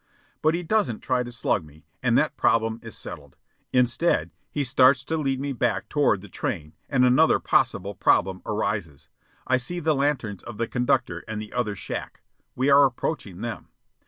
But 0.41 0.55
he 0.55 0.63
doesn't 0.63 1.01
try 1.01 1.21
to 1.21 1.31
slug 1.31 1.63
me, 1.63 1.85
and 2.01 2.17
that 2.17 2.35
problem 2.35 2.79
is 2.81 2.97
settled. 2.97 3.37
Instead, 3.71 4.31
he 4.49 4.63
starts 4.63 5.03
to 5.05 5.15
lead 5.15 5.39
me 5.39 5.53
back 5.53 5.89
toward 5.89 6.21
the 6.21 6.27
train, 6.27 6.73
and 6.89 7.05
another 7.05 7.37
possible 7.37 7.93
problem 7.93 8.41
arises. 8.43 9.09
I 9.45 9.57
see 9.57 9.79
the 9.79 9.93
lanterns 9.93 10.41
of 10.41 10.57
the 10.57 10.67
conductor 10.67 11.23
and 11.27 11.39
the 11.39 11.53
other 11.53 11.75
shack. 11.75 12.23
We 12.55 12.67
are 12.71 12.83
approaching 12.83 13.41
them. 13.41 13.67